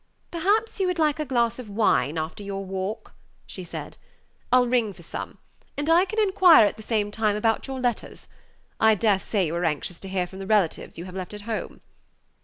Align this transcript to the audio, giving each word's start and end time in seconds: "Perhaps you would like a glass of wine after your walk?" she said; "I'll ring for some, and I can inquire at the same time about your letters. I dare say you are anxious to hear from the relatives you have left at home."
"Perhaps 0.31 0.79
you 0.79 0.87
would 0.87 0.97
like 0.97 1.19
a 1.19 1.25
glass 1.25 1.59
of 1.59 1.69
wine 1.69 2.17
after 2.17 2.41
your 2.41 2.65
walk?" 2.65 3.13
she 3.45 3.63
said; 3.63 3.97
"I'll 4.51 4.65
ring 4.65 4.93
for 4.93 5.03
some, 5.03 5.37
and 5.77 5.87
I 5.91 6.05
can 6.05 6.19
inquire 6.19 6.65
at 6.65 6.75
the 6.75 6.81
same 6.81 7.11
time 7.11 7.35
about 7.35 7.67
your 7.67 7.79
letters. 7.79 8.27
I 8.79 8.95
dare 8.95 9.19
say 9.19 9.45
you 9.45 9.53
are 9.53 9.63
anxious 9.63 9.99
to 9.99 10.09
hear 10.09 10.25
from 10.25 10.39
the 10.39 10.47
relatives 10.47 10.97
you 10.97 11.05
have 11.05 11.13
left 11.13 11.35
at 11.35 11.41
home." 11.41 11.81